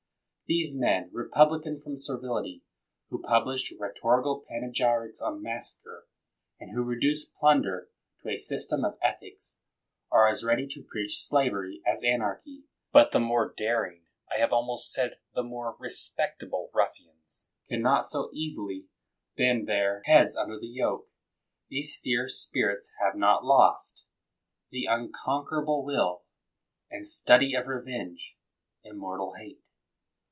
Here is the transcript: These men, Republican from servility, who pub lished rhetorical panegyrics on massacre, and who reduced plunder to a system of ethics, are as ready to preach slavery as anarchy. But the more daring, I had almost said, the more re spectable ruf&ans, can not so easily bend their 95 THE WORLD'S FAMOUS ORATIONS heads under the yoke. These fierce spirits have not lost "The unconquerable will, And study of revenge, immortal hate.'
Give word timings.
These 0.47 0.75
men, 0.75 1.09
Republican 1.13 1.79
from 1.81 1.95
servility, 1.95 2.61
who 3.09 3.23
pub 3.23 3.45
lished 3.45 3.71
rhetorical 3.79 4.43
panegyrics 4.51 5.21
on 5.21 5.41
massacre, 5.41 6.07
and 6.59 6.71
who 6.71 6.83
reduced 6.83 7.33
plunder 7.33 7.87
to 8.21 8.27
a 8.31 8.35
system 8.35 8.83
of 8.83 8.97
ethics, 9.01 9.59
are 10.11 10.27
as 10.27 10.43
ready 10.43 10.67
to 10.67 10.83
preach 10.83 11.21
slavery 11.23 11.81
as 11.85 12.03
anarchy. 12.03 12.65
But 12.91 13.11
the 13.13 13.19
more 13.21 13.53
daring, 13.55 14.07
I 14.29 14.39
had 14.39 14.49
almost 14.49 14.91
said, 14.91 15.19
the 15.33 15.43
more 15.43 15.77
re 15.79 15.87
spectable 15.87 16.67
ruf&ans, 16.73 17.49
can 17.69 17.81
not 17.81 18.05
so 18.05 18.29
easily 18.33 18.87
bend 19.37 19.69
their 19.69 20.03
95 20.05 20.05
THE 20.05 20.09
WORLD'S 20.09 20.09
FAMOUS 20.09 20.09
ORATIONS 20.11 20.19
heads 20.19 20.37
under 20.37 20.59
the 20.59 20.67
yoke. 20.67 21.09
These 21.69 21.95
fierce 22.03 22.37
spirits 22.41 22.91
have 22.99 23.15
not 23.15 23.45
lost 23.45 24.03
"The 24.71 24.83
unconquerable 24.85 25.85
will, 25.85 26.23
And 26.89 27.07
study 27.07 27.55
of 27.55 27.67
revenge, 27.69 28.35
immortal 28.83 29.35
hate.' 29.35 29.63